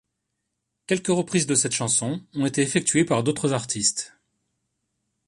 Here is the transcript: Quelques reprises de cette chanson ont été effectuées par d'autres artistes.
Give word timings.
Quelques 0.87 1.09
reprises 1.15 1.45
de 1.45 1.53
cette 1.53 1.73
chanson 1.75 2.23
ont 2.33 2.47
été 2.47 2.63
effectuées 2.63 3.05
par 3.05 3.21
d'autres 3.23 3.53
artistes. 3.53 4.17